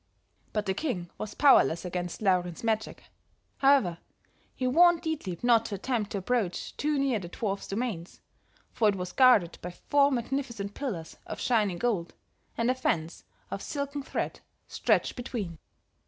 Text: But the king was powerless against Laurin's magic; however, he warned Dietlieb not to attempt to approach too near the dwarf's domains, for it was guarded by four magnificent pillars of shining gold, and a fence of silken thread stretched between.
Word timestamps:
But 0.51 0.65
the 0.65 0.73
king 0.73 1.11
was 1.19 1.35
powerless 1.35 1.85
against 1.85 2.23
Laurin's 2.23 2.63
magic; 2.63 3.03
however, 3.57 3.99
he 4.55 4.65
warned 4.65 5.03
Dietlieb 5.03 5.43
not 5.43 5.65
to 5.65 5.75
attempt 5.75 6.13
to 6.13 6.17
approach 6.17 6.75
too 6.75 6.97
near 6.97 7.19
the 7.19 7.29
dwarf's 7.29 7.67
domains, 7.67 8.19
for 8.73 8.89
it 8.89 8.95
was 8.95 9.11
guarded 9.11 9.59
by 9.61 9.69
four 9.69 10.11
magnificent 10.11 10.73
pillars 10.73 11.17
of 11.27 11.39
shining 11.39 11.77
gold, 11.77 12.15
and 12.57 12.71
a 12.71 12.73
fence 12.73 13.25
of 13.51 13.61
silken 13.61 14.01
thread 14.01 14.39
stretched 14.67 15.15
between. 15.15 15.59